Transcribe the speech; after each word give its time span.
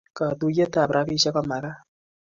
Katuiyet 0.17 0.73
ab 0.81 0.89
ropishek 0.95 1.33
komakat 1.35 1.77